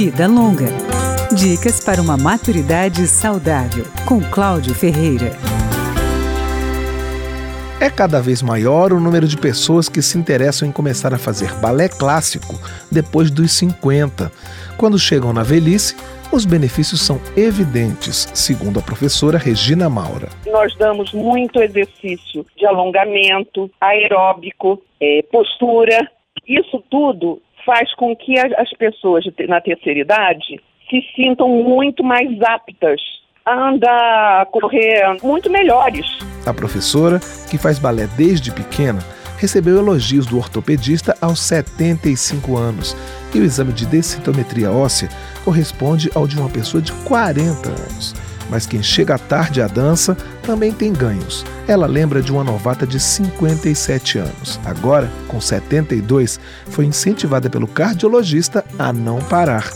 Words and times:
Vida 0.00 0.28
Longa. 0.28 0.66
Dicas 1.36 1.84
para 1.84 2.00
uma 2.00 2.16
maturidade 2.16 3.04
saudável, 3.08 3.84
com 4.06 4.20
Cláudio 4.20 4.72
Ferreira. 4.72 5.32
É 7.80 7.90
cada 7.90 8.22
vez 8.22 8.40
maior 8.40 8.92
o 8.92 9.00
número 9.00 9.26
de 9.26 9.36
pessoas 9.36 9.88
que 9.88 10.00
se 10.00 10.16
interessam 10.16 10.68
em 10.68 10.70
começar 10.70 11.12
a 11.12 11.18
fazer 11.18 11.52
balé 11.54 11.88
clássico 11.88 12.54
depois 12.92 13.28
dos 13.28 13.50
50. 13.50 14.30
Quando 14.78 14.96
chegam 15.00 15.32
na 15.32 15.42
velhice, 15.42 15.96
os 16.30 16.46
benefícios 16.46 17.00
são 17.00 17.20
evidentes, 17.36 18.30
segundo 18.32 18.78
a 18.78 18.82
professora 18.82 19.36
Regina 19.36 19.90
Maura. 19.90 20.28
Nós 20.46 20.76
damos 20.76 21.12
muito 21.12 21.60
exercício 21.60 22.46
de 22.56 22.64
alongamento, 22.64 23.68
aeróbico, 23.80 24.80
é, 25.00 25.22
postura. 25.22 26.08
Isso 26.46 26.80
tudo 26.88 27.42
faz 27.68 27.94
com 27.96 28.16
que 28.16 28.38
as 28.38 28.70
pessoas 28.78 29.26
na 29.46 29.60
terceira 29.60 30.00
idade 30.00 30.58
se 30.88 31.02
sintam 31.14 31.50
muito 31.50 32.02
mais 32.02 32.40
aptas 32.40 32.98
a 33.44 33.68
andar, 33.68 34.40
a 34.40 34.46
correr, 34.46 35.04
muito 35.22 35.50
melhores. 35.50 36.06
A 36.46 36.54
professora, 36.54 37.20
que 37.50 37.58
faz 37.58 37.78
balé 37.78 38.06
desde 38.16 38.50
pequena, 38.50 39.00
recebeu 39.36 39.76
elogios 39.76 40.24
do 40.24 40.38
ortopedista 40.38 41.14
aos 41.20 41.40
75 41.40 42.56
anos 42.56 42.96
e 43.34 43.38
o 43.38 43.44
exame 43.44 43.74
de 43.74 43.84
densitometria 43.84 44.72
óssea 44.72 45.10
corresponde 45.44 46.10
ao 46.14 46.26
de 46.26 46.40
uma 46.40 46.48
pessoa 46.48 46.82
de 46.82 46.92
40 47.04 47.68
anos. 47.68 48.27
Mas 48.48 48.66
quem 48.66 48.82
chega 48.82 49.18
tarde 49.18 49.60
à 49.60 49.66
dança 49.66 50.16
também 50.42 50.72
tem 50.72 50.92
ganhos. 50.92 51.44
Ela 51.66 51.86
lembra 51.86 52.22
de 52.22 52.32
uma 52.32 52.42
novata 52.42 52.86
de 52.86 52.98
57 52.98 54.18
anos. 54.18 54.58
Agora, 54.64 55.10
com 55.26 55.40
72, 55.40 56.40
foi 56.66 56.86
incentivada 56.86 57.50
pelo 57.50 57.66
cardiologista 57.66 58.64
a 58.78 58.92
não 58.92 59.18
parar. 59.18 59.70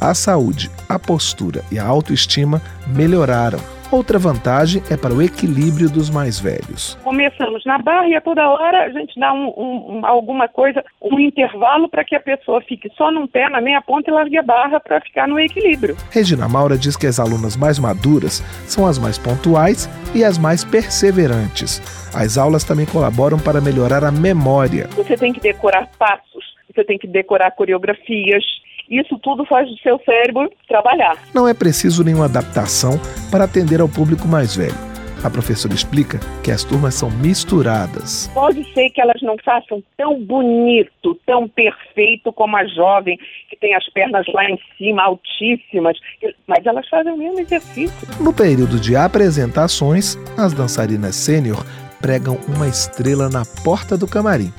A 0.00 0.14
saúde, 0.14 0.70
a 0.88 0.98
postura 0.98 1.64
e 1.70 1.78
a 1.78 1.84
autoestima 1.84 2.62
melhoraram 2.86 3.58
Outra 3.90 4.18
vantagem 4.18 4.82
é 4.90 4.98
para 4.98 5.14
o 5.14 5.22
equilíbrio 5.22 5.88
dos 5.88 6.10
mais 6.10 6.38
velhos. 6.38 6.94
Começamos 7.02 7.64
na 7.64 7.78
barra 7.78 8.06
e 8.06 8.14
a 8.14 8.20
toda 8.20 8.46
hora 8.46 8.84
a 8.84 8.90
gente 8.90 9.18
dá 9.18 9.32
um, 9.32 9.48
um, 9.56 10.06
alguma 10.06 10.46
coisa, 10.46 10.84
um 11.00 11.18
intervalo 11.18 11.88
para 11.88 12.04
que 12.04 12.14
a 12.14 12.20
pessoa 12.20 12.60
fique 12.60 12.90
só 12.98 13.10
num 13.10 13.26
pé, 13.26 13.48
na 13.48 13.62
meia 13.62 13.80
ponta 13.80 14.10
e 14.10 14.12
largue 14.12 14.36
a 14.36 14.42
barra 14.42 14.78
para 14.78 15.00
ficar 15.00 15.26
no 15.26 15.40
equilíbrio. 15.40 15.96
Regina 16.10 16.46
Maura 16.46 16.76
diz 16.76 16.96
que 16.96 17.06
as 17.06 17.18
alunas 17.18 17.56
mais 17.56 17.78
maduras 17.78 18.40
são 18.66 18.86
as 18.86 18.98
mais 18.98 19.16
pontuais 19.16 19.88
e 20.14 20.22
as 20.22 20.36
mais 20.36 20.64
perseverantes. 20.64 21.80
As 22.14 22.36
aulas 22.36 22.64
também 22.64 22.84
colaboram 22.84 23.38
para 23.38 23.58
melhorar 23.58 24.04
a 24.04 24.12
memória. 24.12 24.86
Você 24.96 25.16
tem 25.16 25.32
que 25.32 25.40
decorar 25.40 25.88
passos, 25.98 26.44
você 26.70 26.84
tem 26.84 26.98
que 26.98 27.06
decorar 27.06 27.52
coreografias, 27.52 28.44
isso 28.90 29.18
tudo 29.18 29.44
faz 29.44 29.70
o 29.70 29.76
seu 29.78 30.00
cérebro 30.04 30.50
trabalhar. 30.66 31.16
Não 31.34 31.46
é 31.46 31.54
preciso 31.54 32.02
nenhuma 32.04 32.24
adaptação 32.24 32.92
para 33.30 33.44
atender 33.44 33.80
ao 33.80 33.88
público 33.88 34.26
mais 34.26 34.56
velho. 34.56 34.88
A 35.22 35.28
professora 35.28 35.74
explica 35.74 36.20
que 36.44 36.50
as 36.50 36.62
turmas 36.62 36.94
são 36.94 37.10
misturadas. 37.10 38.30
Pode 38.32 38.62
ser 38.72 38.88
que 38.90 39.00
elas 39.00 39.20
não 39.20 39.36
façam 39.44 39.82
tão 39.96 40.22
bonito, 40.24 41.18
tão 41.26 41.48
perfeito 41.48 42.32
como 42.32 42.56
a 42.56 42.64
jovem, 42.66 43.18
que 43.50 43.56
tem 43.56 43.74
as 43.74 43.84
pernas 43.92 44.24
lá 44.32 44.44
em 44.48 44.58
cima, 44.76 45.02
altíssimas, 45.02 45.98
mas 46.46 46.64
elas 46.64 46.88
fazem 46.88 47.12
o 47.12 47.16
mesmo 47.16 47.40
exercício. 47.40 48.08
No 48.22 48.32
período 48.32 48.78
de 48.78 48.94
apresentações, 48.94 50.16
as 50.36 50.52
dançarinas 50.52 51.16
sênior 51.16 51.64
pregam 52.00 52.38
uma 52.46 52.68
estrela 52.68 53.28
na 53.28 53.42
porta 53.64 53.98
do 53.98 54.06
camarim. 54.06 54.52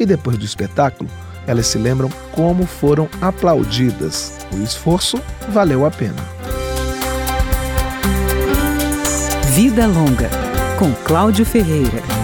E 0.00 0.06
depois 0.06 0.38
do 0.38 0.44
espetáculo, 0.44 1.10
elas 1.46 1.66
se 1.66 1.78
lembram 1.78 2.10
como 2.32 2.66
foram 2.66 3.08
aplaudidas. 3.20 4.32
O 4.52 4.62
esforço 4.62 5.20
valeu 5.48 5.86
a 5.86 5.90
pena. 5.90 6.22
Vida 9.54 9.86
Longa, 9.86 10.28
com 10.78 10.92
Cláudio 11.04 11.46
Ferreira. 11.46 12.15